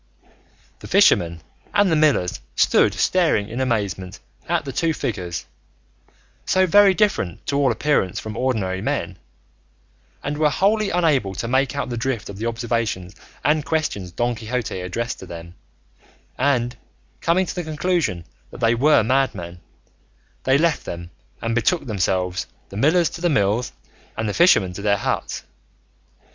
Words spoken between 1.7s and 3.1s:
and the millers stood